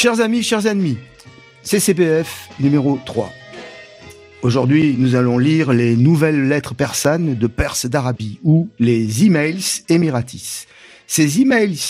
[0.00, 0.96] Chers amis, chers ennemis,
[1.64, 3.32] CCPF numéro 3.
[4.42, 10.68] Aujourd'hui, nous allons lire les nouvelles lettres persanes de Perse d'Arabie ou les emails émiratis.
[11.08, 11.80] Ces emails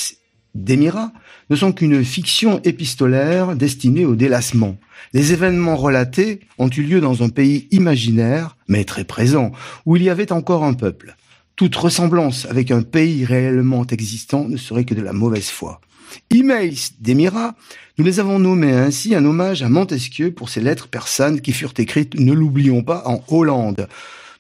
[0.55, 1.13] d'émirats
[1.51, 4.79] ne sont qu'une fiction épistolaire destinée au délassement.
[5.13, 9.53] Les événements relatés ont eu lieu dans un pays imaginaire, mais très présent,
[9.85, 11.15] où il y avait encore un peuple.
[11.57, 15.83] Toute ressemblance avec un pays réellement existant ne serait que de la mauvaise foi.
[16.31, 17.55] Emails d'Émirats,
[17.99, 21.75] nous les avons nommés ainsi un hommage à Montesquieu pour ces lettres persanes qui furent
[21.79, 23.89] écrites, ne l'oublions pas, en Hollande.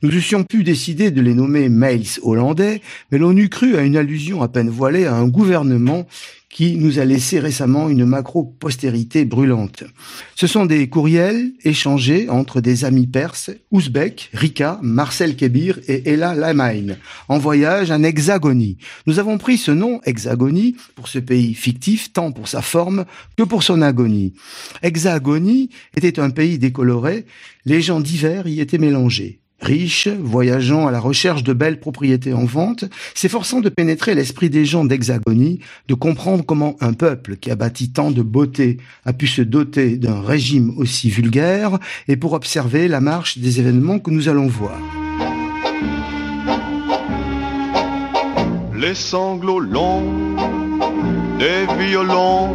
[0.03, 3.97] Nous eussions pu décider de les nommer mails hollandais, mais l'on eût cru à une
[3.97, 6.07] allusion à peine voilée à un gouvernement
[6.49, 9.85] qui nous a laissé récemment une macro-postérité brûlante.
[10.35, 16.35] Ce sont des courriels échangés entre des amis perses, Ouzbek, Rika, Marcel Kebir et Ella
[16.35, 16.97] Lamain,
[17.29, 18.79] en voyage en Hexagonie.
[19.07, 23.05] Nous avons pris ce nom, Hexagonie, pour ce pays fictif, tant pour sa forme
[23.37, 24.33] que pour son agonie.
[24.83, 27.27] Hexagonie était un pays décoloré,
[27.67, 32.45] les gens divers y étaient mélangés riche, voyageant à la recherche de belles propriétés en
[32.45, 37.56] vente, s'efforçant de pénétrer l'esprit des gens d'Hexagonie, de comprendre comment un peuple qui a
[37.56, 42.89] bâti tant de beauté a pu se doter d'un régime aussi vulgaire, et pour observer
[42.89, 44.79] la marche des événements que nous allons voir.
[48.77, 50.36] Les sanglots longs
[51.39, 52.55] des violons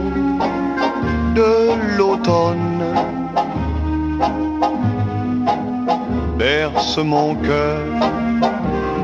[1.35, 2.73] de l'automne
[6.43, 7.85] berce mon cœur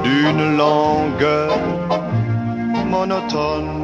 [0.04, 1.58] d'une langueur
[2.86, 3.79] monotone.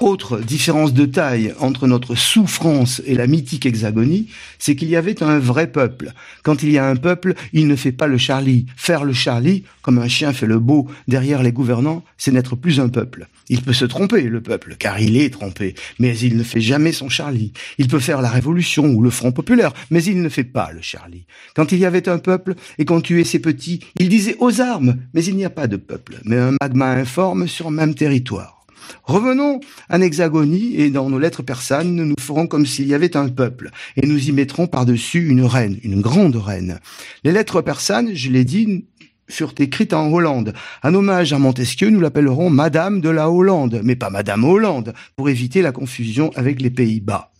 [0.00, 4.28] Autre différence de taille entre notre souffrance et la mythique hexagonie,
[4.60, 6.12] c'est qu'il y avait un vrai peuple.
[6.44, 8.66] Quand il y a un peuple, il ne fait pas le Charlie.
[8.76, 12.78] Faire le Charlie, comme un chien fait le beau derrière les gouvernants, c'est n'être plus
[12.78, 13.26] un peuple.
[13.48, 16.92] Il peut se tromper, le peuple, car il est trompé, mais il ne fait jamais
[16.92, 17.52] son Charlie.
[17.78, 20.80] Il peut faire la révolution ou le Front populaire, mais il ne fait pas le
[20.80, 21.26] Charlie.
[21.56, 24.96] Quand il y avait un peuple et qu'on tuait ses petits, il disait aux armes,
[25.12, 28.57] mais il n'y a pas de peuple, mais un magma informe sur même territoire.
[29.04, 29.60] Revenons
[29.90, 33.70] en hexagonie et dans nos lettres persanes, nous ferons comme s'il y avait un peuple
[33.96, 36.80] et nous y mettrons par-dessus une reine, une grande reine.
[37.24, 38.86] Les lettres persanes, je l'ai dit,
[39.28, 40.54] furent écrites en Hollande.
[40.82, 45.28] Un hommage à Montesquieu, nous l'appellerons Madame de la Hollande, mais pas Madame Hollande, pour
[45.28, 47.32] éviter la confusion avec les Pays-Bas.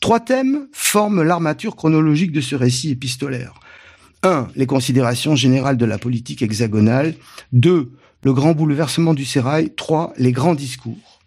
[0.00, 3.54] Trois thèmes forment l'armature chronologique de ce récit épistolaire.
[4.24, 4.48] 1.
[4.56, 7.14] Les considérations générales de la politique hexagonale.
[7.52, 10.12] 2 le grand bouleversement du sérail, 3.
[10.16, 11.20] Les grands discours.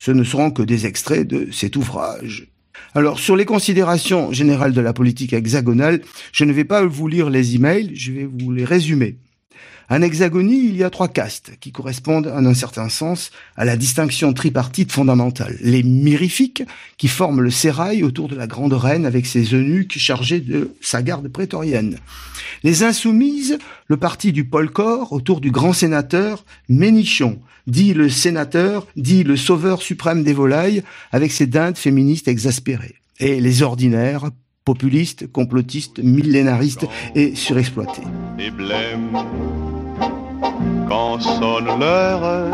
[0.00, 2.48] Ce ne seront que des extraits de cet ouvrage.
[2.94, 6.00] Alors, sur les considérations générales de la politique hexagonale,
[6.32, 9.18] je ne vais pas vous lire les emails, je vais vous les résumer.
[9.90, 13.76] En hexagonie, il y a trois castes qui correspondent en un certain sens à la
[13.76, 15.56] distinction tripartite fondamentale.
[15.60, 16.62] Les mirifiques,
[16.96, 21.02] qui forment le sérail autour de la grande reine avec ses eunuques chargés de sa
[21.02, 21.98] garde prétorienne.
[22.62, 23.58] Les insoumises,
[23.88, 29.82] le parti du Polcor autour du grand sénateur Ménichon, dit le sénateur, dit le sauveur
[29.82, 32.96] suprême des volailles, avec ses dindes féministes exaspérées.
[33.20, 34.30] Et les ordinaires,
[34.64, 38.02] populistes, complotistes, millénaristes et surexploités.
[38.38, 39.18] Et blême,
[40.88, 42.50] quand sonne l'heure,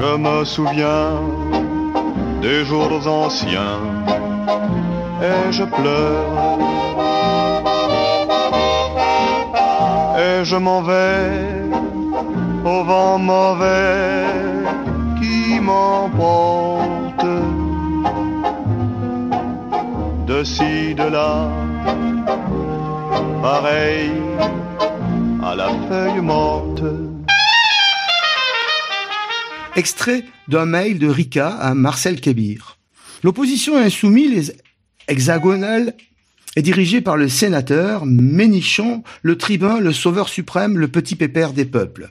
[0.00, 1.20] je me souviens
[2.40, 3.80] des jours anciens
[5.22, 6.58] et je pleure.
[10.18, 11.66] Et je m'en vais
[12.64, 14.24] au vent mauvais
[15.20, 17.26] qui m'emporte
[20.36, 21.50] de de là,
[23.40, 24.10] pareil
[25.42, 26.82] à la feuille morte.
[29.76, 32.76] Extrait d'un mail de Rika à Marcel Kébir.
[33.22, 34.54] L'opposition insoumise
[35.08, 35.94] hexagonale
[36.54, 41.64] est dirigée par le sénateur Ménichon, le tribun, le sauveur suprême, le petit pépère des
[41.64, 42.10] peuples.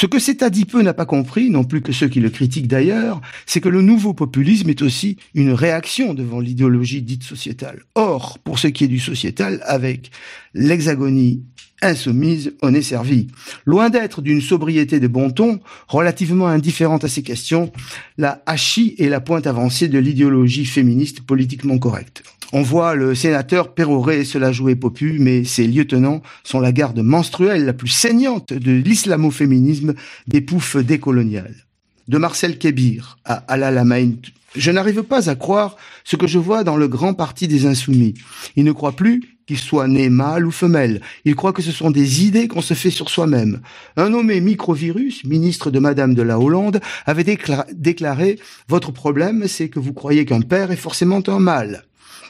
[0.00, 3.20] Ce que cet adipeux n'a pas compris, non plus que ceux qui le critiquent d'ailleurs,
[3.46, 7.82] c'est que le nouveau populisme est aussi une réaction devant l'idéologie dite sociétale.
[7.96, 10.12] Or, pour ce qui est du sociétal, avec
[10.54, 11.42] l'hexagonie
[11.82, 13.26] insoumise, on est servi.
[13.66, 15.58] Loin d'être d'une sobriété de bon ton,
[15.88, 17.72] relativement indifférente à ces questions,
[18.18, 22.22] la hachie est la pointe avancée de l'idéologie féministe politiquement correcte.
[22.54, 27.66] On voit le sénateur pérorer cela jouer popu, mais ses lieutenants sont la garde menstruelle
[27.66, 29.94] la plus saignante de l'islamo-féminisme
[30.26, 31.54] des poufs décoloniales.
[32.08, 34.12] de Marcel Kébir à Alalamain.
[34.56, 38.14] Je n'arrive pas à croire ce que je vois dans le grand parti des insoumis.
[38.56, 41.02] Il ne croit plus qu'il soit né mâle ou femelle.
[41.26, 43.60] Il croit que ce sont des idées qu'on se fait sur soi-même.
[43.98, 47.24] Un nommé microvirus, ministre de Madame de la Hollande, avait
[47.74, 51.84] déclaré Votre problème, c'est que vous croyez qu'un père est forcément un mâle.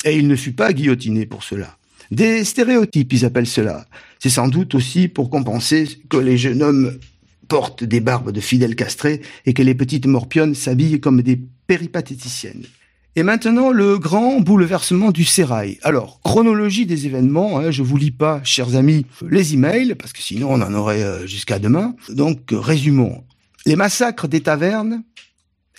[0.05, 1.77] Et il ne fut pas guillotiné pour cela.
[2.11, 3.87] Des stéréotypes, ils appellent cela.
[4.19, 6.99] C'est sans doute aussi pour compenser que les jeunes hommes
[7.49, 12.65] portent des barbes de fidèles castrés et que les petites morpionnes s'habillent comme des péripatéticiennes.
[13.17, 15.79] Et maintenant, le grand bouleversement du sérail.
[15.83, 20.23] Alors, chronologie des événements, hein, je vous lis pas, chers amis, les emails, parce que
[20.23, 21.97] sinon on en aurait euh, jusqu'à demain.
[22.11, 23.25] Donc, résumons.
[23.67, 25.03] Les massacres des tavernes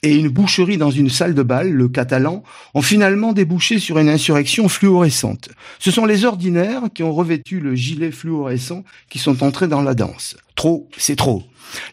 [0.03, 2.43] et une boucherie dans une salle de bal, le Catalan,
[2.73, 5.49] ont finalement débouché sur une insurrection fluorescente.
[5.79, 9.95] Ce sont les ordinaires qui ont revêtu le gilet fluorescent qui sont entrés dans la
[9.95, 10.37] danse.
[10.55, 11.43] Trop, c'est trop.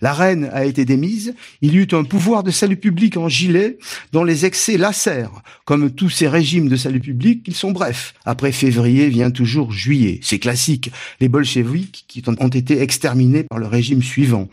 [0.01, 3.79] La reine a été démise, il y eut un pouvoir de salut public en gilet
[4.13, 5.43] dont les excès lacèrent.
[5.65, 8.15] Comme tous ces régimes de salut public, ils sont brefs.
[8.25, 10.21] Après février vient toujours juillet.
[10.23, 10.91] C'est classique.
[11.21, 14.49] Les bolcheviks qui ont été exterminés par le régime suivant.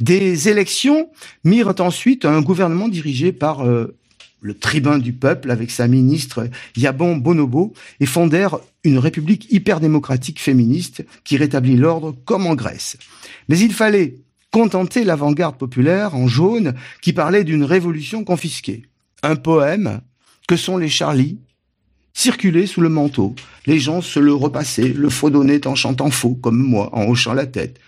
[0.00, 1.08] Des élections
[1.44, 3.96] mirent ensuite un gouvernement dirigé par euh,
[4.42, 10.40] le tribun du peuple avec sa ministre Yabon Bonobo et fondèrent une république hyper démocratique
[10.40, 12.98] féministe qui rétablit l'ordre comme en Grèce.
[13.48, 14.16] Mais il fallait
[14.52, 18.84] contenter l'avant-garde populaire en jaune qui parlait d'une révolution confisquée.
[19.24, 20.00] Un poème,
[20.46, 21.38] que sont les Charlies,
[22.12, 23.34] circulait sous le manteau.
[23.66, 27.46] Les gens se le repassaient, le fredonnaient en chantant faux, comme moi, en hochant la
[27.46, 27.80] tête.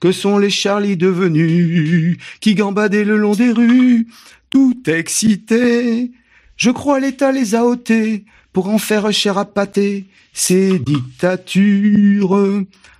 [0.00, 4.08] Que sont les Charlies devenus, qui gambadaient le long des rues,
[4.50, 6.10] tout excités?
[6.56, 8.24] Je crois l'État les a ôtés,
[8.54, 10.06] pour en faire cher à pâté,
[10.36, 12.38] ces dictatures.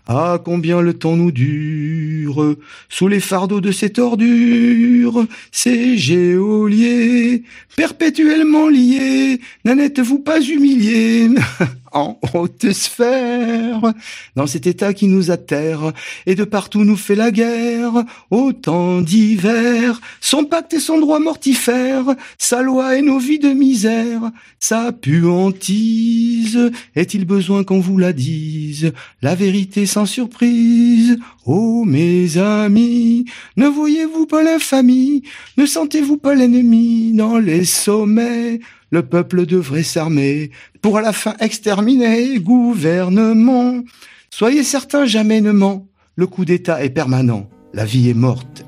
[0.09, 2.55] Ah, combien le temps nous dure,
[2.89, 7.43] sous les fardeaux de cette ordure, ces géoliers,
[7.77, 9.75] perpétuellement liés, n'en
[10.05, 11.29] vous pas humiliés
[11.93, 13.95] en haute sphère,
[14.37, 15.93] dans cet état qui nous atterre,
[16.27, 22.05] et de partout nous fait la guerre, autant d'hiver, son pacte et son droit mortifère,
[22.39, 24.31] sa loi et nos vies de misère,
[24.61, 33.27] sa puantise, est-il besoin qu'on vous la dise, la vérité sans surprise, oh mes amis,
[33.59, 35.23] ne voyez-vous pas l'infamie,
[35.59, 40.51] ne sentez-vous pas l'ennemi dans les sommets, le peuple devrait s'armer
[40.81, 43.83] pour à la fin exterminer gouvernement.
[44.31, 45.89] Soyez certains jamais ne ment.
[46.15, 47.49] Le coup d'État est permanent.
[47.75, 48.65] La vie est morte.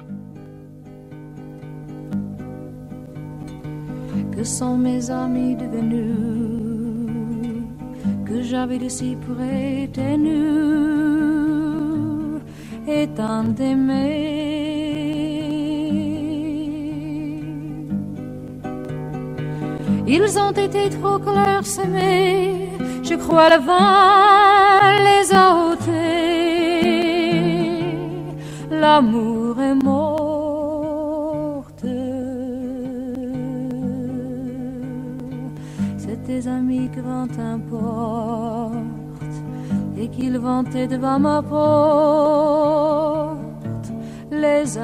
[4.36, 6.37] Que sont mes amis devenus
[8.28, 9.88] Que j'avais de si près
[12.86, 13.44] et tant
[20.06, 22.68] Ils ont été trop clairsemés,
[23.02, 26.48] je crois le vent les a ôtés.
[28.70, 29.87] L'amour est morte.
[36.94, 38.74] Que vent importe
[39.98, 43.38] et qu'ils vantaient devant ma porte.
[44.30, 44.78] Les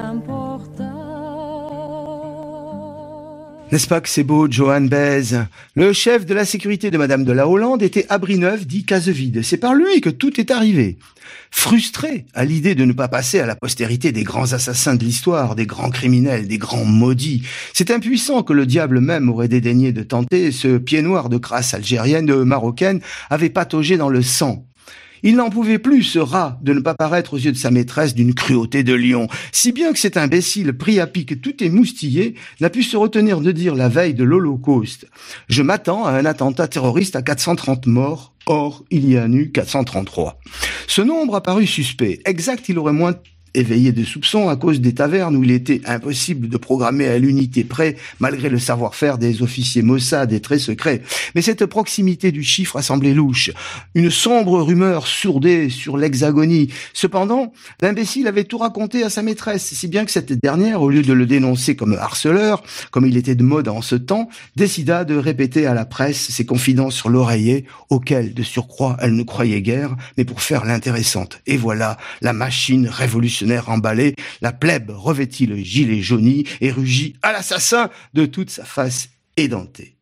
[3.74, 5.34] n'est-ce pas que c'est beau, Johan Bez
[5.74, 9.42] Le chef de la sécurité de Madame de la Hollande était Abri-Neuf, dit Casevide.
[9.42, 10.96] C'est par lui que tout est arrivé.
[11.50, 15.56] Frustré à l'idée de ne pas passer à la postérité des grands assassins de l'histoire,
[15.56, 20.04] des grands criminels, des grands maudits, c'est impuissant que le diable même aurait dédaigné de
[20.04, 24.64] tenter ce pied noir de crasse algérienne, marocaine, avait pataugé dans le sang.
[25.24, 28.14] Il n'en pouvait plus, ce rat, de ne pas paraître aux yeux de sa maîtresse
[28.14, 32.68] d'une cruauté de lion, si bien que cet imbécile pris à pic tout émoustillé n'a
[32.68, 35.06] pu se retenir de dire la veille de l'Holocauste.
[35.48, 39.50] Je m'attends à un attentat terroriste à 430 morts Or, il y en a eu
[39.50, 40.38] 433.
[40.86, 42.20] Ce nombre a paru suspect.
[42.26, 43.14] Exact, il aurait moins
[43.54, 47.64] éveillé de soupçons à cause des tavernes où il était impossible de programmer à l'unité
[47.64, 51.02] près, malgré le savoir-faire des officiers Mossad et très secrets.
[51.34, 53.50] Mais cette proximité du chiffre a semblé louche.
[53.94, 56.68] Une sombre rumeur sourdait sur l'hexagonie.
[56.92, 61.02] Cependant, l'imbécile avait tout raconté à sa maîtresse, si bien que cette dernière, au lieu
[61.02, 65.16] de le dénoncer comme harceleur, comme il était de mode en ce temps, décida de
[65.16, 69.96] répéter à la presse ses confidences sur l'oreiller, auxquelles, de surcroît, elle ne croyait guère,
[70.16, 71.40] mais pour faire l'intéressante.
[71.46, 77.32] Et voilà, la machine révolutionnaire emballé, la plèbe revêtit le gilet jauni et rugit à
[77.32, 79.94] l'assassin de toute sa face édentée.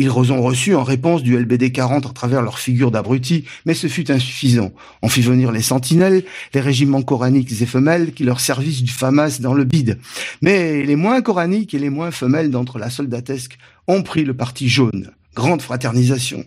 [0.00, 3.86] Ils ont reçu en réponse du LBD 40 à travers leur figure d'abrutis, mais ce
[3.86, 4.72] fut insuffisant.
[5.02, 9.40] On fit venir les sentinelles, les régiments coraniques et femelles qui leur servissent du FAMAS
[9.40, 9.98] dans le bide.
[10.40, 14.70] Mais les moins coraniques et les moins femelles d'entre la soldatesque ont pris le parti
[14.70, 15.10] jaune.
[15.34, 16.46] Grande fraternisation.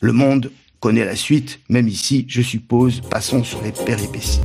[0.00, 4.40] Le monde connaît la suite, même ici, je suppose, passons sur les péripéties.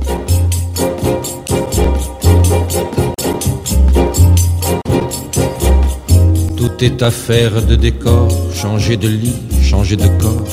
[6.78, 10.46] Tout est affaire de décor, changer de lit, changer de corps.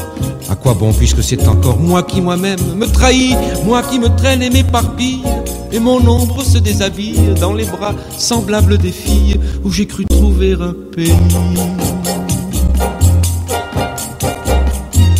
[0.49, 4.41] À quoi bon puisque c'est encore moi qui moi-même me trahis, moi qui me traîne
[4.41, 5.21] et m'éparpille,
[5.71, 10.53] et mon ombre se déshabille dans les bras semblables des filles où j'ai cru trouver
[10.53, 11.13] un pays.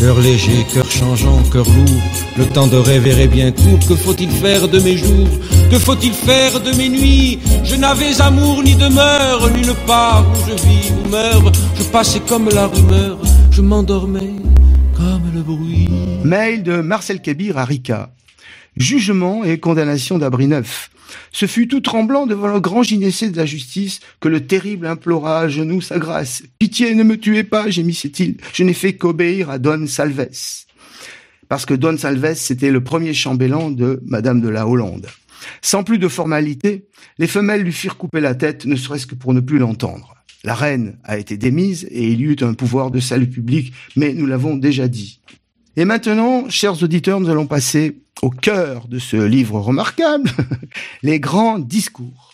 [0.05, 2.03] Cœur léger, cœur changeant, cœur lourd,
[2.37, 3.79] le temps de rêver est bien court.
[3.89, 5.27] Que faut-il faire de mes jours?
[5.71, 7.39] Que faut-il faire de mes nuits?
[7.63, 11.51] Je n'avais amour ni demeure, nulle part où je vis ou meurs.
[11.75, 13.17] Je passais comme la rumeur,
[13.49, 14.35] je m'endormais
[14.95, 15.89] comme le bruit.
[16.23, 18.11] Mail de Marcel Kabir à Rika.
[18.77, 20.91] Jugement et condamnation d'Abri Neuf.
[21.31, 25.41] Ce fut tout tremblant devant le grand gynécée de la justice que le terrible implora
[25.41, 26.43] à genoux sa grâce.
[26.59, 28.37] Pitié, ne me tuez pas, gémissait-il.
[28.53, 30.27] Je n'ai fait qu'obéir à Don Salves.
[31.47, 35.07] Parce que Don Salves, c'était le premier chambellan de Madame de la Hollande.
[35.61, 36.87] Sans plus de formalité,
[37.19, 40.15] les femelles lui firent couper la tête, ne serait-ce que pour ne plus l'entendre.
[40.43, 44.13] La reine a été démise et il y eut un pouvoir de salut public, mais
[44.13, 45.19] nous l'avons déjà dit.
[45.75, 50.29] Et maintenant, chers auditeurs, nous allons passer au cœur de ce livre remarquable,
[51.05, 52.33] les grands discours.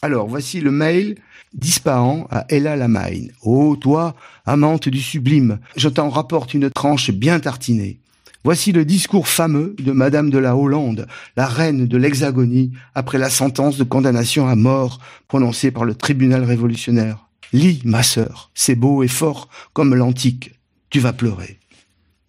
[0.00, 1.16] Alors, voici le mail
[1.54, 3.32] d'Ispahan à Ella Lamaine.
[3.42, 4.14] Ô toi,
[4.46, 7.98] amante du sublime, je t'en rapporte une tranche bien tartinée.
[8.44, 13.28] Voici le discours fameux de Madame de la Hollande, la reine de l'Hexagonie, après la
[13.28, 17.26] sentence de condamnation à mort prononcée par le tribunal révolutionnaire.
[17.52, 20.52] Lis, ma sœur, c'est beau et fort comme l'antique.
[20.90, 21.58] Tu vas pleurer.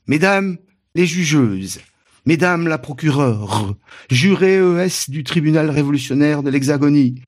[0.08, 0.58] Mesdames
[0.96, 1.82] les jugeuses,
[2.26, 3.76] Mesdames la procureure,
[4.10, 7.22] juré ES du tribunal révolutionnaire de l'Hexagonie,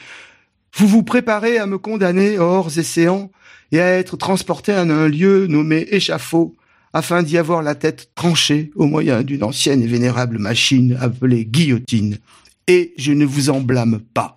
[0.76, 2.84] vous vous préparez à me condamner hors et
[3.72, 6.56] et à être transporté à un lieu nommé échafaud
[6.94, 12.18] afin d'y avoir la tête tranchée au moyen d'une ancienne et vénérable machine appelée guillotine.
[12.68, 14.37] Et je ne vous en blâme pas.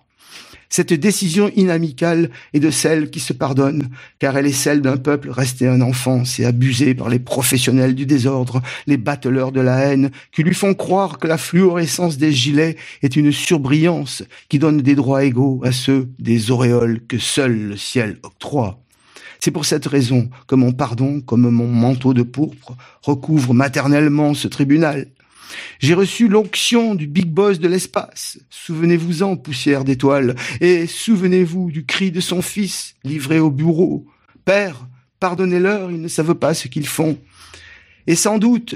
[0.73, 5.29] Cette décision inamicale est de celle qui se pardonne, car elle est celle d'un peuple
[5.29, 10.11] resté un enfant et abusé par les professionnels du désordre, les bateleurs de la haine,
[10.31, 14.95] qui lui font croire que la fluorescence des gilets est une surbrillance qui donne des
[14.95, 18.81] droits égaux à ceux des auréoles que seul le ciel octroie.
[19.41, 24.47] C'est pour cette raison que mon pardon, comme mon manteau de pourpre, recouvre maternellement ce
[24.47, 25.07] tribunal.
[25.79, 28.39] J'ai reçu l'onction du big boss de l'espace.
[28.49, 34.05] Souvenez-vous-en, poussière d'étoiles, et souvenez-vous du cri de son fils livré au bureau.
[34.45, 34.87] Père,
[35.19, 37.17] pardonnez-leur, ils ne savent pas ce qu'ils font.
[38.07, 38.75] Et sans doute,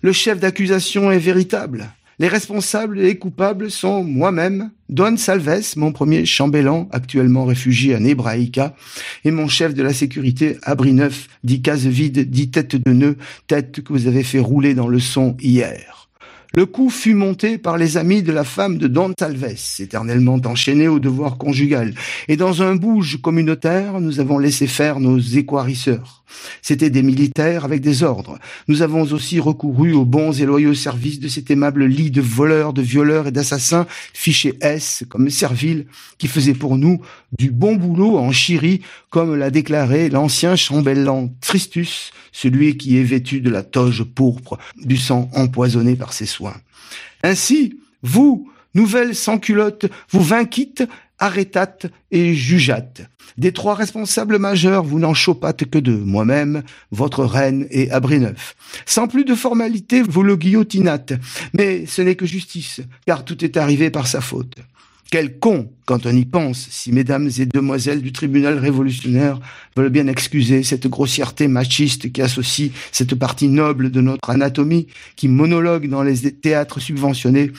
[0.00, 1.92] le chef d'accusation est véritable.
[2.20, 8.00] Les responsables et les coupables sont moi-même, Don Salves, mon premier chambellan, actuellement réfugié à
[8.00, 8.74] Nebraïka,
[9.24, 13.16] et mon chef de la sécurité, Abri Neuf, dit case vide, dit tête de nœud,
[13.46, 16.08] tête que vous avez fait rouler dans le son hier.
[16.54, 20.88] Le coup fut monté par les amis de la femme de Don Talves, éternellement enchaînés
[20.88, 21.94] au devoir conjugal.
[22.26, 26.17] Et dans un bouge communautaire, nous avons laissé faire nos équarisseurs.
[26.62, 28.38] C'étaient des militaires avec des ordres.
[28.68, 32.72] Nous avons aussi recouru aux bons et loyaux services de cet aimable lit de voleurs,
[32.72, 35.86] de violeurs et d'assassins, fichés S comme servile,
[36.18, 37.00] qui faisait pour nous
[37.38, 43.40] du bon boulot en chiri, comme l'a déclaré l'ancien chambellan Tristus, celui qui est vêtu
[43.40, 46.56] de la toge pourpre, du sang empoisonné par ses soins.
[47.22, 50.84] Ainsi, vous, nouvelles sans-culottes, vous vainquîtes,
[51.18, 53.02] arrêtâtes et jugeâtes.
[53.36, 58.56] Des trois responsables majeurs, vous n'en chopâtes que deux, moi-même, votre reine et Abrineuf.
[58.86, 61.12] Sans plus de formalité, vous le guillotinâtes.
[61.52, 64.56] Mais ce n'est que justice, car tout est arrivé par sa faute.
[65.10, 69.40] Quel con, quand on y pense, si mesdames et demoiselles du tribunal révolutionnaire
[69.74, 74.86] veulent bien excuser cette grossièreté machiste qui associe cette partie noble de notre anatomie,
[75.16, 77.52] qui monologue dans les théâtres subventionnés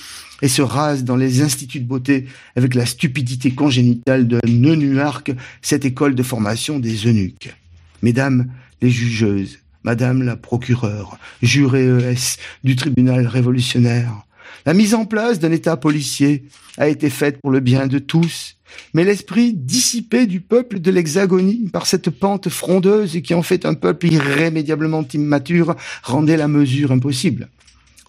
[0.44, 5.32] et se rase dans les instituts de beauté avec la stupidité congénitale d'un eunuarque,
[5.64, 7.56] cette école de formation des eunuques.
[8.04, 8.46] Mesdames
[8.84, 14.24] les jugeuses, Madame la procureure, jurée ES du tribunal révolutionnaire,
[14.70, 16.44] la mise en place d'un État policier
[16.78, 18.58] a été faite pour le bien de tous,
[18.94, 23.74] mais l'esprit dissipé du peuple de l'Hexagonie par cette pente frondeuse qui en fait un
[23.74, 27.50] peuple irrémédiablement immature rendait la mesure impossible.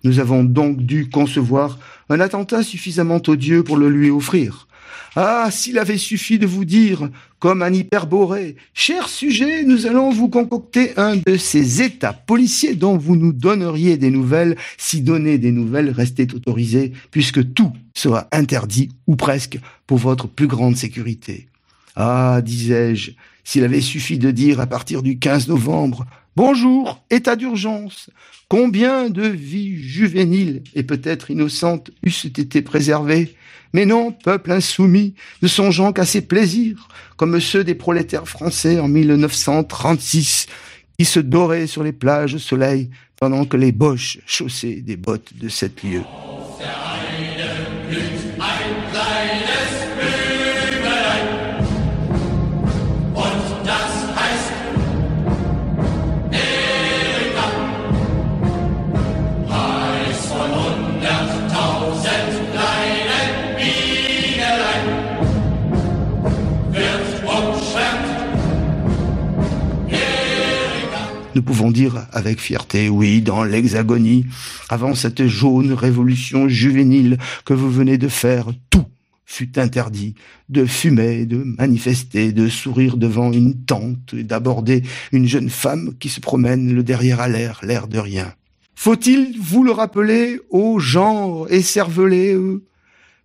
[0.05, 1.79] Nous avons donc dû concevoir
[2.11, 4.69] un attentat suffisamment odieux pour le lui offrir.
[5.17, 10.29] Ah, s'il avait suffi de vous dire, comme un hyperboré, cher sujet, nous allons vous
[10.29, 15.53] concocter un de ces états policiers dont vous nous donneriez des nouvelles si donner des
[15.53, 21.49] nouvelles restait autorisé, puisque tout sera interdit, ou presque, pour votre plus grande sécurité.
[21.97, 23.13] Ah, disais-je,
[23.51, 28.09] s'il avait suffi de dire à partir du 15 novembre, Bonjour, état d'urgence.
[28.47, 33.35] Combien de vies juvéniles et peut-être innocentes eussent été préservées?
[33.73, 38.87] Mais non, peuple insoumis, ne songeant qu'à ses plaisirs, comme ceux des prolétaires français en
[38.87, 40.47] 1936,
[40.97, 45.37] qui se doraient sur les plages au soleil pendant que les boches chaussaient des bottes
[45.37, 46.05] de sept lieues.
[71.41, 74.27] Nous pouvons dire avec fierté, oui, dans l'hexagonie,
[74.69, 77.17] avant cette jaune révolution juvénile
[77.47, 78.85] que vous venez de faire, tout
[79.25, 80.17] fut interdit,
[80.51, 84.83] de fumer, de manifester, de sourire devant une tente d'aborder
[85.13, 88.35] une jeune femme qui se promène le derrière à l'air, l'air de rien.
[88.75, 92.67] Faut-il vous le rappeler, ô gens écervelés, eux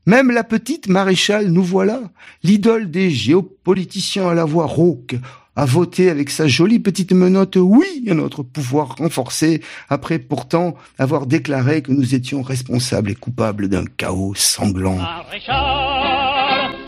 [0.08, 2.00] même la petite maréchale, nous voilà,
[2.44, 5.16] l'idole des géopoliticiens à la voix rauque,
[5.56, 11.26] a voté avec sa jolie petite menotte oui à notre pouvoir renforcé, après pourtant avoir
[11.26, 15.00] déclaré que nous étions responsables et coupables d'un chaos sanglant.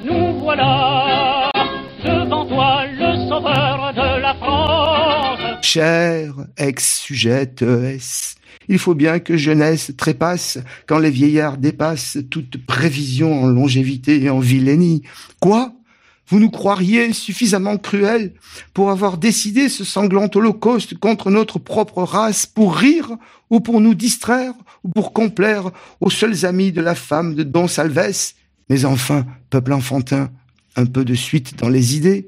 [0.03, 1.51] nous voilà
[2.03, 5.39] devant toi le sauveur de la France.
[5.61, 8.35] Cher ex-sujette ES,
[8.69, 14.29] il faut bien que jeunesse trépasse quand les vieillards dépassent toute prévision en longévité et
[14.29, 15.03] en vilainie.
[15.39, 15.73] Quoi?
[16.27, 18.33] Vous nous croiriez suffisamment cruels
[18.73, 23.11] pour avoir décidé ce sanglant holocauste contre notre propre race pour rire
[23.49, 27.67] ou pour nous distraire ou pour complaire aux seuls amis de la femme de Don
[27.67, 28.33] Salves
[28.69, 30.29] Mais enfin, peuple enfantin,
[30.75, 32.27] un peu de suite dans les idées.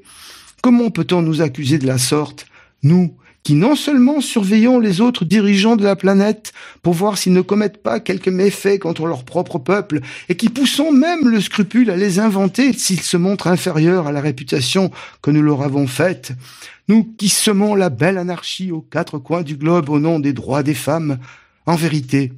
[0.62, 2.46] Comment peut-on nous accuser de la sorte,
[2.82, 7.40] nous qui non seulement surveillons les autres dirigeants de la planète pour voir s'ils ne
[7.40, 11.96] commettent pas quelques méfaits contre leur propre peuple, et qui poussons même le scrupule à
[11.96, 14.90] les inventer s'ils se montrent inférieurs à la réputation
[15.22, 16.32] que nous leur avons faite,
[16.88, 20.62] nous qui semons la belle anarchie aux quatre coins du globe au nom des droits
[20.62, 21.18] des femmes,
[21.66, 22.32] en vérité,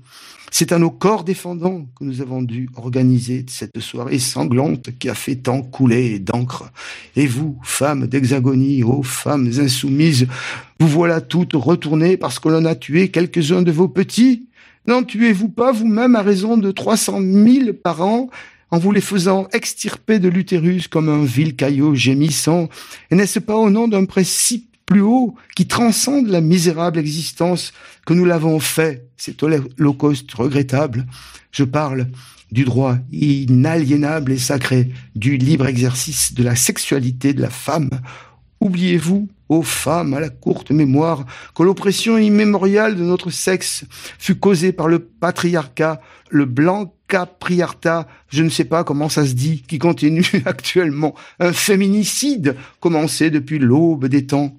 [0.55, 5.15] c'est à nos corps défendants que nous avons dû organiser cette soirée sanglante qui a
[5.15, 6.71] fait tant couler d'encre.
[7.17, 10.29] Et vous, femmes d'hexagonie, ô femmes insoumises,
[10.79, 14.47] vous voilà toutes retournées parce que l'on a tué quelques-uns de vos petits
[14.87, 18.29] N'en tuez-vous pas vous-même à raison de trois cent mille par an
[18.71, 22.69] en vous les faisant extirper de l'utérus comme un vil caillot gémissant
[23.11, 27.73] Et n'est-ce pas au nom d'un principe plus haut, qui transcende la misérable existence
[28.05, 31.07] que nous l'avons fait, cet holocauste regrettable.
[31.51, 32.09] Je parle
[32.51, 37.89] du droit inaliénable et sacré du libre exercice de la sexualité de la femme.
[38.61, 41.25] Oubliez-vous, ô femmes à la courte mémoire,
[41.55, 43.87] que l'oppression immémoriale de notre sexe
[44.19, 49.33] fut causée par le patriarcat, le blanc capriartat, je ne sais pas comment ça se
[49.33, 54.55] dit, qui continue actuellement, un féminicide commencé depuis l'aube des temps.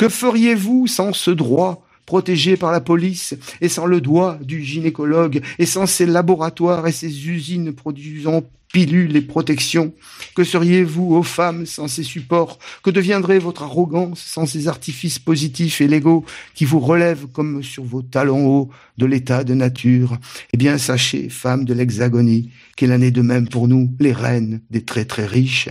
[0.00, 5.42] Que feriez-vous sans ce droit protégé par la police et sans le doigt du gynécologue
[5.58, 9.92] et sans ces laboratoires et ces usines produisant pilules et protections.
[10.34, 12.58] Que seriez-vous aux femmes sans ces supports?
[12.82, 17.84] Que deviendrait votre arrogance sans ces artifices positifs et légaux qui vous relèvent comme sur
[17.84, 20.16] vos talons hauts de l'état de nature?
[20.52, 24.60] Eh bien, sachez, femmes de l'hexagonie, qu'il en est de même pour nous, les reines
[24.70, 25.68] des très très riches.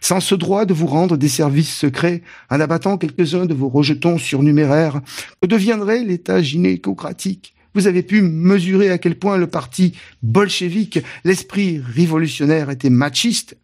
[0.00, 4.18] Sans ce droit de vous rendre des services secrets en abattant quelques-uns de vos rejetons
[4.18, 5.00] surnuméraires,
[5.40, 7.53] que deviendrait l'état gynécocratique?
[7.74, 13.56] Vous avez pu mesurer à quel point le parti bolchevique, l'esprit révolutionnaire était machiste.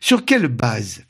[0.00, 1.02] Sur quelle base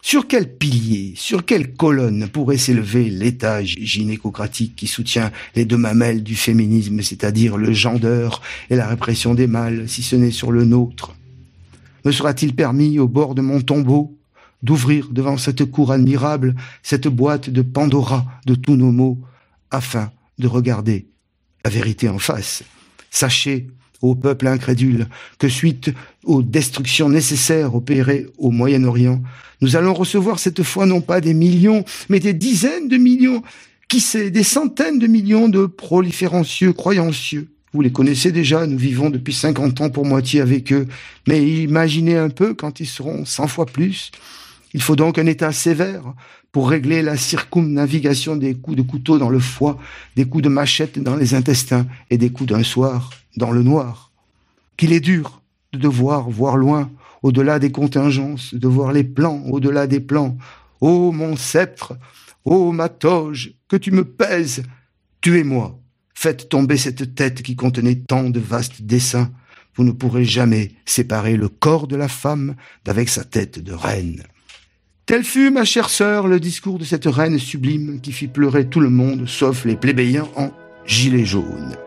[0.00, 6.22] sur quel pilier, sur quelle colonne pourrait s'élever l'État gynécocratique qui soutient les deux mamelles
[6.22, 8.40] du féminisme, c'est-à-dire le gendeur
[8.70, 11.14] et la répression des mâles, si ce n'est sur le nôtre?
[12.04, 14.16] Me sera-t-il permis, au bord de mon tombeau,
[14.62, 19.18] d'ouvrir devant cette cour admirable cette boîte de Pandora de tous nos maux,
[19.70, 21.08] afin de regarder
[21.64, 22.62] la vérité en face.
[23.10, 23.68] Sachez,
[24.02, 25.92] ô peuple incrédule, que suite
[26.24, 29.22] aux destructions nécessaires opérées au Moyen-Orient,
[29.60, 33.42] nous allons recevoir cette fois non pas des millions, mais des dizaines de millions,
[33.88, 39.10] qui sait, des centaines de millions de proliférancieux croyancieux, Vous les connaissez déjà, nous vivons
[39.10, 40.86] depuis 50 ans pour moitié avec eux,
[41.26, 44.10] mais imaginez un peu quand ils seront 100 fois plus.
[44.74, 46.14] Il faut donc un état sévère
[46.52, 49.78] pour régler la circumnavigation des coups de couteau dans le foie,
[50.16, 54.12] des coups de machette dans les intestins et des coups d'un soir dans le noir.
[54.76, 56.90] Qu'il est dur de devoir voir loin,
[57.22, 60.38] au-delà des contingences, de voir les plans au-delà des plans.
[60.80, 61.98] Ô mon sceptre,
[62.44, 64.62] ô ma toge, que tu me pèses,
[65.20, 65.78] tuez-moi,
[66.14, 69.30] faites tomber cette tête qui contenait tant de vastes desseins.
[69.74, 74.22] Vous ne pourrez jamais séparer le corps de la femme d'avec sa tête de reine.
[75.08, 78.80] Tel fut, ma chère sœur, le discours de cette reine sublime qui fit pleurer tout
[78.80, 80.50] le monde, sauf les plébéiens en
[80.84, 81.78] gilets jaunes.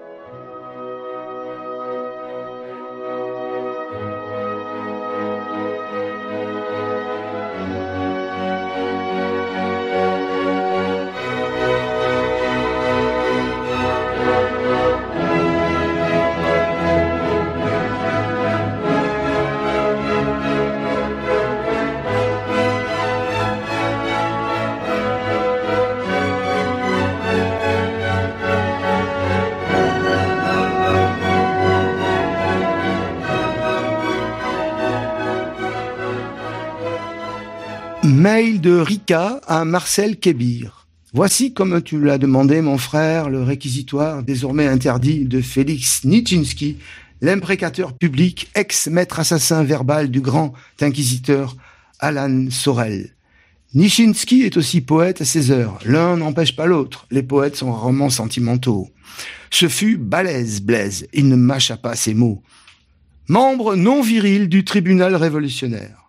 [38.04, 40.88] Mail de Rika à Marcel Kébir.
[41.14, 46.78] Voici, comme tu l'as demandé, mon frère, le réquisitoire désormais interdit de Félix Nitschinski,
[47.22, 51.56] l'imprécateur public, ex-maître assassin verbal du grand inquisiteur
[52.00, 53.12] Alan Sorel.
[53.76, 55.78] Nijinsky est aussi poète à ses heures.
[55.86, 57.06] L'un n'empêche pas l'autre.
[57.12, 58.90] Les poètes sont rarement sentimentaux.
[59.52, 61.08] Ce fut balèze, Blaise.
[61.14, 62.42] Il ne mâcha pas ses mots.
[63.28, 66.01] Membre non viril du tribunal révolutionnaire.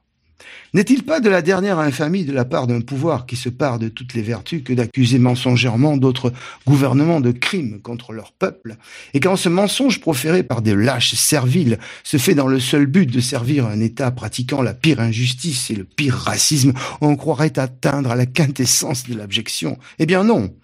[0.75, 3.89] N'est-il pas de la dernière infamie de la part d'un pouvoir qui se part de
[3.89, 6.33] toutes les vertus que d'accuser mensongèrement d'autres
[6.67, 8.77] gouvernements de crimes contre leur peuple,
[9.13, 13.05] et quand ce mensonge proféré par des lâches serviles se fait dans le seul but
[13.05, 18.11] de servir un État pratiquant la pire injustice et le pire racisme, on croirait atteindre
[18.11, 19.79] à la quintessence de l'abjection?
[19.99, 20.55] Eh bien non,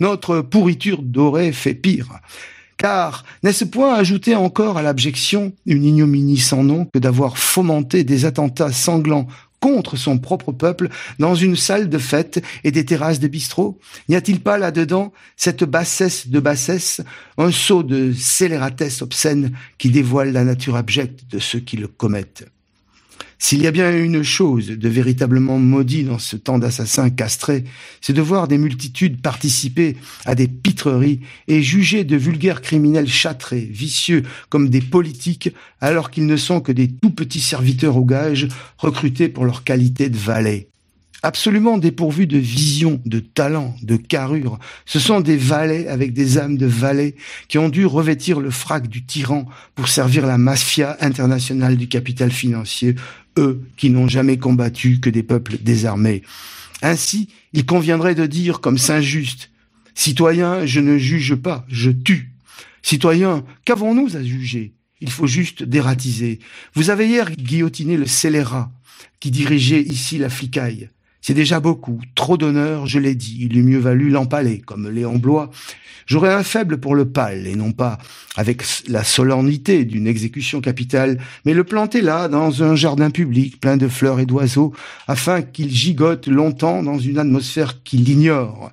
[0.00, 2.08] notre pourriture dorée fait pire.
[2.78, 8.24] Car n'est-ce point ajouter encore à l'abjection une ignominie sans nom que d'avoir fomenté des
[8.24, 9.26] attentats sanglants
[9.60, 13.78] contre son propre peuple dans une salle de fête et des terrasses de bistrot?
[14.08, 17.00] N'y a-t-il pas là-dedans cette bassesse de bassesse,
[17.36, 22.46] un saut de scélératesse obscène qui dévoile la nature abjecte de ceux qui le commettent?
[23.38, 27.64] S'il y a bien une chose de véritablement maudit dans ce temps d'assassins castrés,
[28.00, 33.68] c'est de voir des multitudes participer à des pitreries et juger de vulgaires criminels châtrés,
[33.70, 38.48] vicieux comme des politiques, alors qu'ils ne sont que des tout petits serviteurs au gage
[38.76, 40.68] recrutés pour leur qualité de valets
[41.22, 44.58] absolument dépourvus de vision, de talent, de carrure.
[44.86, 47.16] Ce sont des valets avec des âmes de valets
[47.48, 52.30] qui ont dû revêtir le frac du tyran pour servir la mafia internationale du capital
[52.30, 52.94] financier,
[53.36, 56.22] eux qui n'ont jamais combattu que des peuples désarmés.
[56.82, 59.50] Ainsi, il conviendrait de dire comme Saint-Just,
[59.94, 62.32] Citoyens, je ne juge pas, je tue.
[62.82, 64.74] Citoyens, qu'avons-nous à juger?
[65.00, 66.38] Il faut juste dératiser.
[66.74, 68.70] Vous avez hier guillotiné le scélérat
[69.18, 70.90] qui dirigeait ici la flicaille.
[71.20, 75.18] C'est déjà beaucoup, trop d'honneur, je l'ai dit, il eût mieux valu l'empaler, comme Léon
[75.18, 75.50] Blois.
[76.06, 77.98] J'aurais un faible pour le pal, et non pas
[78.36, 83.76] avec la solennité d'une exécution capitale, mais le planter là, dans un jardin public, plein
[83.76, 84.72] de fleurs et d'oiseaux,
[85.06, 88.72] afin qu'il gigote longtemps dans une atmosphère qui l'ignore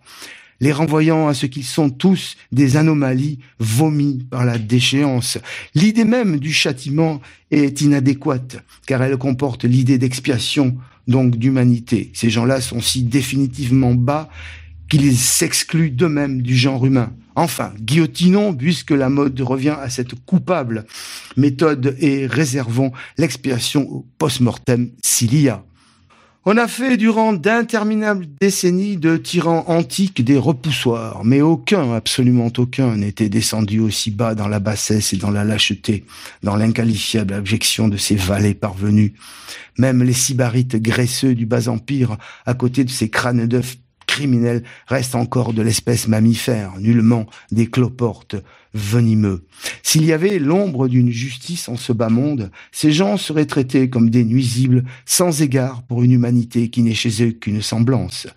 [0.61, 5.37] les renvoyant à ce qu'ils sont tous des anomalies vomies par la déchéance.
[5.73, 12.11] L'idée même du châtiment est inadéquate, car elle comporte l'idée d'expiation donc d'humanité.
[12.13, 14.29] Ces gens-là sont si définitivement bas
[14.89, 17.11] qu'ils s'excluent d'eux-mêmes du genre humain.
[17.35, 20.85] Enfin, guillotinons, puisque la mode revient à cette coupable
[21.35, 25.65] méthode et réservons l'expiation au post-mortem s'il y a.
[26.47, 32.97] On a fait durant d'interminables décennies de tyrans antiques des repoussoirs, mais aucun, absolument aucun,
[32.97, 36.05] n'était descendu aussi bas dans la bassesse et dans la lâcheté,
[36.43, 39.13] dans l'inqualifiable abjection de ces valets parvenus.
[39.79, 45.15] Même les sybarites graisseux du bas empire, à côté de ces crânes d'œufs criminels, restent
[45.15, 48.35] encore de l'espèce mammifère, nullement des cloportes
[48.75, 49.45] venimeux.
[49.81, 54.09] S'il y avait l'ombre d'une justice en ce bas monde, ces gens seraient traités comme
[54.09, 58.27] des nuisibles, sans égard pour une humanité qui n'est chez eux qu'une semblance.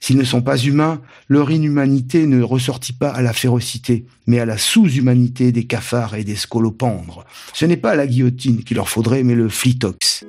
[0.00, 4.44] S'ils ne sont pas humains, leur inhumanité ne ressortit pas à la férocité, mais à
[4.44, 7.24] la sous-humanité des cafards et des scolopendres.
[7.54, 10.24] Ce n'est pas la guillotine qu'il leur faudrait, mais le flitox.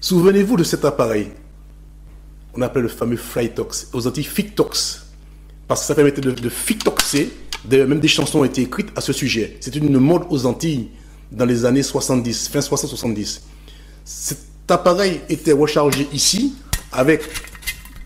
[0.00, 1.28] Souvenez-vous de cet appareil
[2.56, 5.06] on appelait le fameux Flytox, aux Antilles Fictox,
[5.68, 7.30] parce que ça permettait de, de fictoxer.
[7.70, 9.56] Même des chansons ont été écrites à ce sujet.
[9.60, 10.90] C'est une mode aux Antilles
[11.32, 13.40] dans les années 70, fin 60-70.
[14.04, 14.38] Cet
[14.68, 16.54] appareil était rechargé ici
[16.92, 17.22] avec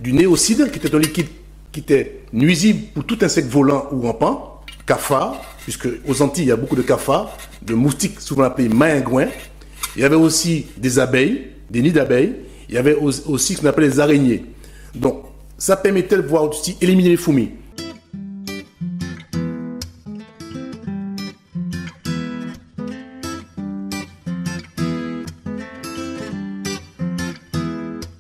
[0.00, 1.26] du néocide, qui était un liquide
[1.72, 6.52] qui était nuisible pour tout insecte volant ou rampant, cafard, puisque aux Antilles, il y
[6.52, 9.28] a beaucoup de cafards, de moustiques souvent appelés maingouins.
[9.96, 12.34] Il y avait aussi des abeilles, des nids d'abeilles.
[12.68, 14.44] Il y avait aussi ce qu'on appelle les araignées.
[14.94, 15.24] Donc,
[15.56, 17.50] ça permettait de pouvoir aussi éliminer les fourmis.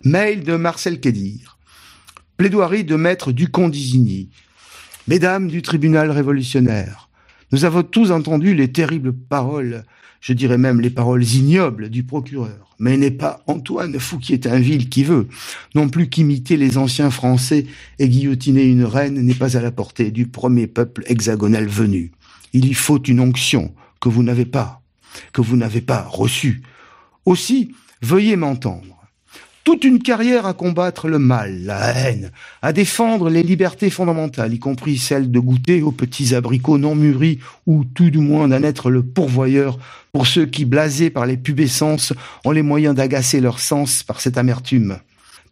[0.04, 1.58] Mail de Marcel Kédir.
[2.38, 4.30] Plaidoirie de maître Ducon d'Isigny.
[5.06, 7.10] Mesdames du tribunal révolutionnaire,
[7.52, 9.84] nous avons tous entendu les terribles paroles,
[10.20, 12.74] je dirais même les paroles ignobles du procureur.
[12.78, 15.28] Mais n'est pas Antoine Fouquier-Tinville qui veut.
[15.74, 17.66] Non plus qu'imiter les anciens Français
[17.98, 22.12] et guillotiner une reine n'est pas à la portée du premier peuple hexagonal venu.
[22.52, 24.80] Il y faut une onction que vous n'avez pas,
[25.32, 26.62] que vous n'avez pas reçue.
[27.24, 28.97] Aussi, veuillez m'entendre
[29.68, 32.30] toute une carrière à combattre le mal, la haine,
[32.62, 37.38] à défendre les libertés fondamentales, y compris celle de goûter aux petits abricots non mûris,
[37.66, 39.78] ou tout du moins d'en être le pourvoyeur
[40.10, 42.14] pour ceux qui, blasés par les pubescences,
[42.46, 45.00] ont les moyens d'agacer leur sens par cette amertume.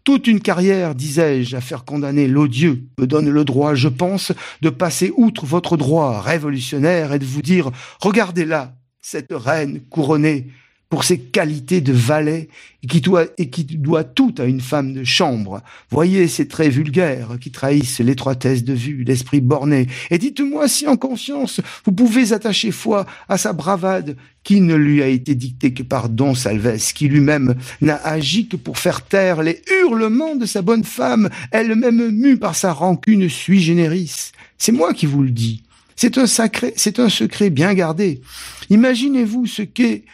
[0.02, 4.70] Toute une carrière, disais-je, à faire condamner l'odieux me donne le droit, je pense, de
[4.70, 10.46] passer outre votre droit révolutionnaire et de vous dire, regardez là, cette reine couronnée,
[10.88, 12.48] pour ses qualités de valet
[12.82, 15.62] et qui, doit, et qui doit tout à une femme de chambre.
[15.90, 19.88] Voyez ces traits vulgaires qui trahissent l'étroitesse de vue, l'esprit borné.
[20.10, 25.02] Et dites-moi si en conscience vous pouvez attacher foi à sa bravade qui ne lui
[25.02, 29.42] a été dictée que par Don Salves, qui lui-même n'a agi que pour faire taire
[29.42, 34.30] les hurlements de sa bonne femme, elle-même mue par sa rancune sui generis.
[34.56, 35.64] C'est moi qui vous le dis.
[35.96, 38.20] C'est un sacré, c'est un secret bien gardé.
[38.70, 40.04] Imaginez-vous ce qu'est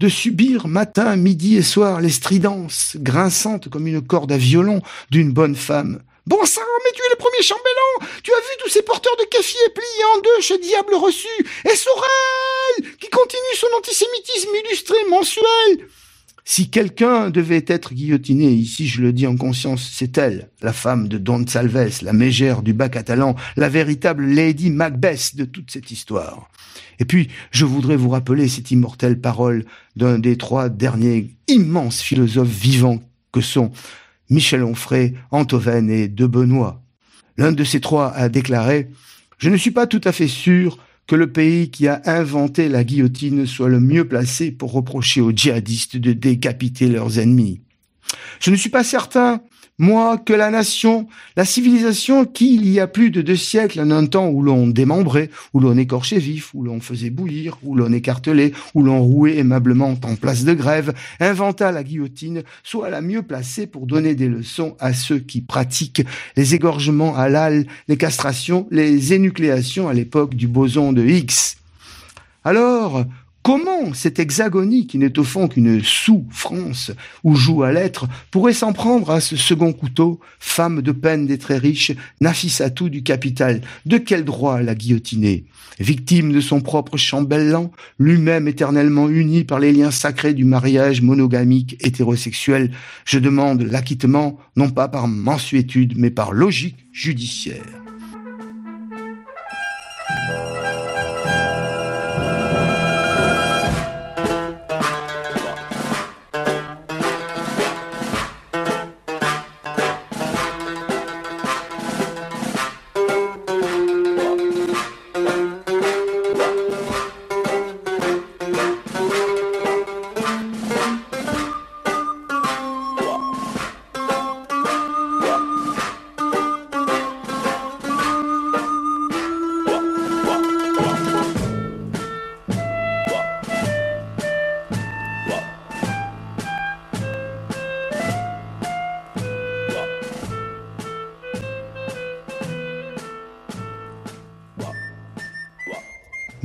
[0.00, 5.30] de subir matin, midi et soir les stridences grinçantes comme une corde à violon d'une
[5.30, 6.00] bonne femme.
[6.26, 9.24] Bon sang, mais tu es le premier chambellan Tu as vu tous ces porteurs de
[9.24, 11.26] café pliés en deux chez Diable Reçu
[11.64, 15.88] Et Sorel Qui continue son antisémitisme illustré mensuel
[16.44, 21.08] si quelqu'un devait être guillotiné, ici je le dis en conscience, c'est elle, la femme
[21.08, 25.90] de Don Salves, la mégère du bas catalan, la véritable Lady Macbeth de toute cette
[25.90, 26.50] histoire.
[26.98, 29.64] Et puis, je voudrais vous rappeler cette immortelle parole
[29.96, 33.00] d'un des trois derniers immenses philosophes vivants
[33.32, 33.72] que sont
[34.28, 36.82] Michel Onfray, Antoven et De Benoît.
[37.36, 38.90] L'un de ces trois a déclaré
[39.38, 40.78] Je ne suis pas tout à fait sûr
[41.10, 45.32] que le pays qui a inventé la guillotine soit le mieux placé pour reprocher aux
[45.32, 47.62] djihadistes de décapiter leurs ennemis.
[48.38, 49.42] Je ne suis pas certain
[49.80, 53.90] moi, que la nation, la civilisation qui, il y a plus de deux siècles, en
[53.90, 57.90] un temps où l'on démembrait, où l'on écorchait vif, où l'on faisait bouillir, où l'on
[57.90, 63.22] écartelait, où l'on rouait aimablement en place de grève, inventa la guillotine, soit la mieux
[63.22, 66.04] placée pour donner des leçons à ceux qui pratiquent
[66.36, 71.56] les égorgements à l'al, les castrations, les énucléations à l'époque du boson de Higgs.
[72.44, 73.04] Alors,
[73.42, 76.92] Comment cette hexagonie, qui n'est au fond qu'une sous-France
[77.24, 81.38] où joue à l'être, pourrait s'en prendre à ce second couteau, femme de peine des
[81.38, 85.46] très riches, Nafissatou du capital De quel droit la guillotiner
[85.78, 91.78] Victime de son propre chambellan, lui-même éternellement uni par les liens sacrés du mariage monogamique
[91.80, 92.72] hétérosexuel,
[93.06, 97.64] je demande l'acquittement non pas par mensuétude, mais par logique judiciaire.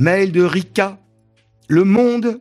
[0.06, 1.00] Mail de Rika.
[1.66, 2.40] Le monde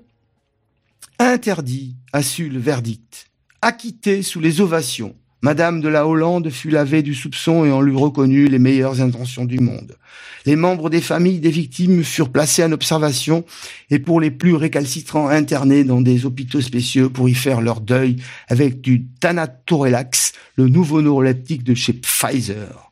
[1.17, 3.31] interdit a su le verdict.
[3.59, 5.15] Acquitté sous les ovations.
[5.41, 9.45] Madame de la Hollande fut lavée du soupçon et on lui reconnut les meilleures intentions
[9.45, 9.97] du monde.
[10.45, 13.45] Les membres des familles des victimes furent placés en observation
[13.89, 18.17] et pour les plus récalcitrants internés dans des hôpitaux spéciaux pour y faire leur deuil
[18.47, 22.91] avec du Tanatorelax, le nouveau neuroleptique de chez Pfizer.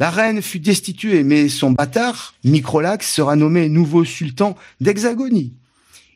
[0.00, 5.52] La reine fut destituée, mais son bâtard, Microlax, sera nommé nouveau sultan d'Hexagonie.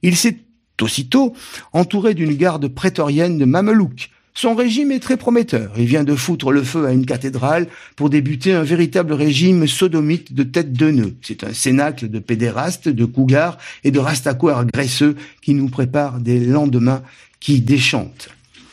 [0.02, 0.38] Il s'est
[0.80, 1.34] aussitôt
[1.72, 5.72] entouré d'une garde prétorienne de mamelouks, son régime est très prometteur.
[5.78, 10.34] Il vient de foutre le feu à une cathédrale pour débuter un véritable régime sodomite
[10.34, 11.16] de tête de nœud.
[11.22, 16.38] C'est un cénacle de pédérastes, de cougars et de rastaquoires graisseux qui nous prépare des
[16.38, 17.02] lendemains
[17.40, 18.28] qui déchantent.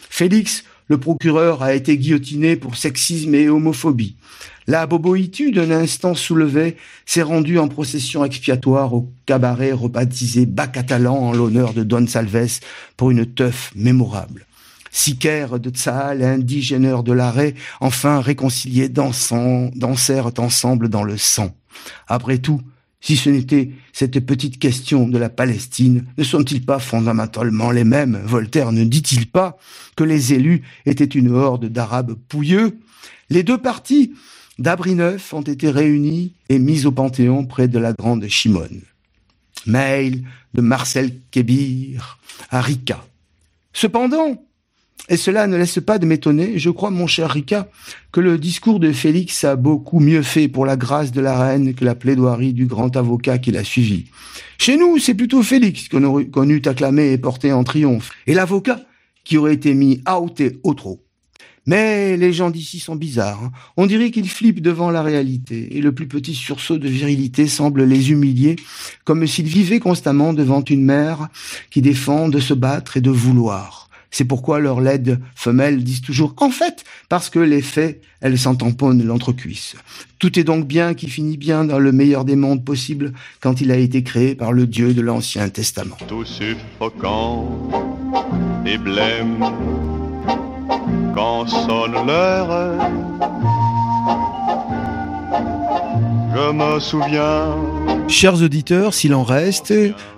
[0.09, 4.15] Félix, le procureur, a été guillotiné pour sexisme et homophobie.
[4.67, 11.33] La boboïtude, un instant soulevée, s'est rendue en procession expiatoire au cabaret rebaptisé Bas-Catalan en
[11.33, 12.59] l'honneur de Don Salves
[12.95, 14.45] pour une teuf mémorable
[14.93, 21.53] sicaires de Tsahal, indigéneurs de l'arrêt, enfin réconciliés dansant, dansèrent ensemble dans le sang.
[22.07, 22.61] Après tout,
[23.03, 28.21] si ce n'était cette petite question de la Palestine, ne sont-ils pas fondamentalement les mêmes?
[28.23, 29.57] Voltaire ne dit-il pas
[29.97, 32.79] que les élus étaient une horde d'Arabes pouilleux?
[33.29, 34.13] Les deux parties
[34.57, 38.81] d'Abri Neuf ont été réunies et mises au Panthéon près de la grande Chimone.
[39.65, 42.19] Mail de Marcel Kébir
[42.51, 43.05] à Rika.
[43.73, 44.41] Cependant,
[45.09, 47.69] et cela ne laisse pas de m'étonner, je crois, mon cher Rika,
[48.13, 51.73] que le discours de Félix a beaucoup mieux fait pour la grâce de la reine
[51.73, 54.05] que la plaidoirie du grand avocat qui l'a suivi.
[54.57, 58.79] Chez nous, c'est plutôt Félix qu'on eût acclamé et porté en triomphe, et l'avocat
[59.25, 61.03] qui aurait été mis out et au trop.
[61.65, 63.41] Mais les gens d'ici sont bizarres.
[63.43, 63.51] Hein.
[63.77, 67.83] On dirait qu'ils flippent devant la réalité, et le plus petit sursaut de virilité semble
[67.83, 68.55] les humilier,
[69.05, 71.29] comme s'ils vivaient constamment devant une mère
[71.71, 73.82] qui défend de se battre et de vouloir.
[74.13, 78.54] C'est pourquoi leurs laides femelles disent toujours en fait, parce que les faits, elles s'en
[78.54, 79.76] tamponnent l'entrecuisse.
[80.19, 83.71] Tout est donc bien qui finit bien dans le meilleur des mondes possibles quand il
[83.71, 85.97] a été créé par le Dieu de l'Ancien Testament.
[86.08, 87.49] Tout suffocant
[88.67, 89.43] et blême
[91.15, 92.78] quand sonne l'heure.
[96.36, 97.56] Je me souviens
[98.07, 99.73] Chers auditeurs, s'il en reste,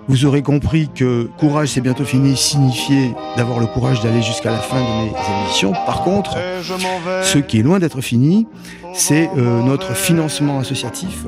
[0.06, 4.58] vous aurez compris que courage c'est bientôt fini signifiait d'avoir le courage d'aller jusqu'à la
[4.58, 5.72] fin de mes émissions.
[5.86, 6.36] Par contre,
[7.22, 8.46] ce qui est loin d'être fini,
[8.92, 11.24] c'est euh, notre financement associatif.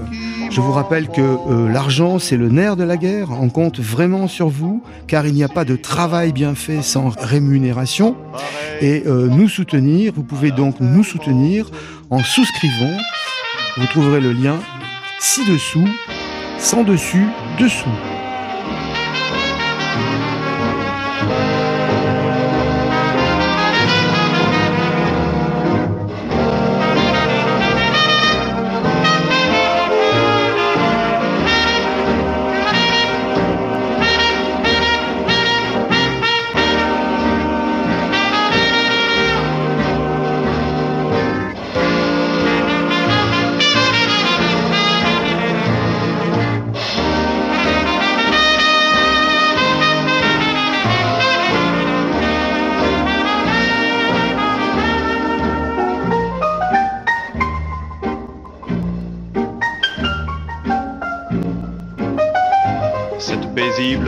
[0.50, 3.28] Je vous rappelle que euh, l'argent, c'est le nerf de la guerre.
[3.30, 7.08] On compte vraiment sur vous, car il n'y a pas de travail bien fait sans
[7.18, 8.16] rémunération.
[8.80, 11.70] Et euh, nous soutenir, vous pouvez donc nous soutenir
[12.10, 12.96] en souscrivant.
[13.76, 14.58] Vous trouverez le lien
[15.20, 15.88] ci-dessous
[16.58, 17.26] sans dessus,
[17.58, 17.88] dessous.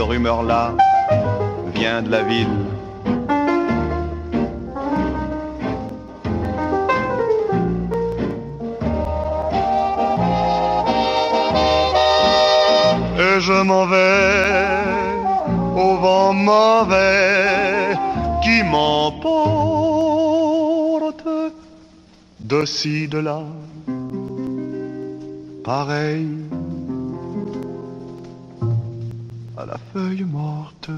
[0.01, 0.75] Rumeur-là
[1.75, 2.49] vient de la ville.
[13.19, 14.81] Et je m'en vais
[15.77, 17.97] au vent mauvais
[18.43, 19.51] qui m'emporte
[22.41, 23.43] de ci, de là.
[25.65, 26.40] Pareil
[29.93, 30.91] feuille morte.